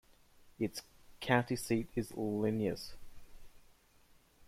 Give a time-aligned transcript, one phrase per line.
[0.57, 0.81] Its
[1.19, 2.93] county seat is Linneus.